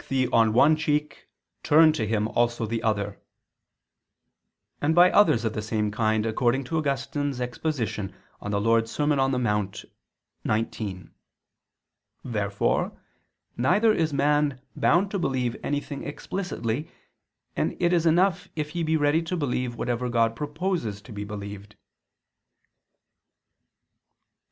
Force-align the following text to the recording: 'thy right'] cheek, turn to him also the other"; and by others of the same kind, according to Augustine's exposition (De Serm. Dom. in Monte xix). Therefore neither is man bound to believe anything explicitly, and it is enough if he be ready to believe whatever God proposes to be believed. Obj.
'thy 0.09 0.25
right'] 0.33 0.75
cheek, 0.79 1.27
turn 1.61 1.93
to 1.93 2.07
him 2.07 2.27
also 2.29 2.65
the 2.65 2.81
other"; 2.81 3.21
and 4.81 4.95
by 4.95 5.11
others 5.11 5.45
of 5.45 5.53
the 5.53 5.61
same 5.61 5.91
kind, 5.91 6.25
according 6.25 6.63
to 6.63 6.75
Augustine's 6.75 7.39
exposition 7.39 8.07
(De 8.41 8.49
Serm. 8.49 9.09
Dom. 9.15 9.35
in 9.35 9.43
Monte 9.43 9.91
xix). 10.73 11.09
Therefore 12.23 12.97
neither 13.55 13.93
is 13.93 14.11
man 14.11 14.59
bound 14.75 15.11
to 15.11 15.19
believe 15.19 15.55
anything 15.61 16.01
explicitly, 16.01 16.89
and 17.55 17.77
it 17.79 17.93
is 17.93 18.07
enough 18.07 18.49
if 18.55 18.71
he 18.71 18.81
be 18.81 18.97
ready 18.97 19.21
to 19.21 19.37
believe 19.37 19.75
whatever 19.75 20.09
God 20.09 20.35
proposes 20.35 20.99
to 21.03 21.11
be 21.11 21.23
believed. 21.23 21.73
Obj. 21.73 21.77